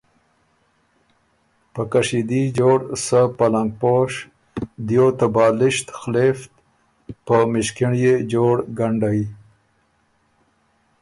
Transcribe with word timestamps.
په 1.73 1.81
کشیدي 1.93 2.43
جوړ 2.59 2.77
سۀ 3.05 3.21
پلنګپوش، 3.37 4.11
دیو 4.87 5.07
ته 5.19 5.25
بالِشت 5.35 5.87
خلېفت، 5.99 6.51
په 7.25 7.35
مِݭکِنړيې 7.51 8.13
جور 8.31 8.57
ګنډئ 8.77 9.21